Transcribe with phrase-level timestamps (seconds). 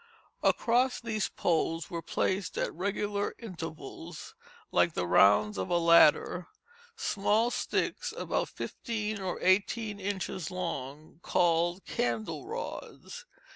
[0.41, 4.33] Across these poles were placed at regular intervals,
[4.71, 6.47] like the rounds of a ladder,
[6.95, 13.27] smaller sticks about fifteen or eighteen inches long, called candle rods.